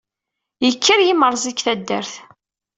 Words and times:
Yekker 0.65 0.99
yimerẓi 1.03 1.45
deg 1.51 1.57
taddart. 1.61 2.13